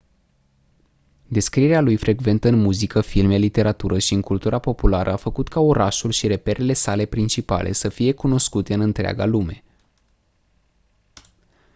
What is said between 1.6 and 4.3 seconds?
lui frecventă în muzică filme literatură și în